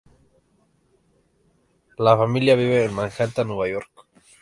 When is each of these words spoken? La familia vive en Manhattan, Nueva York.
La 1.99 2.17
familia 2.17 2.55
vive 2.55 2.83
en 2.85 2.91
Manhattan, 2.95 3.47
Nueva 3.49 3.69
York. 3.69 4.07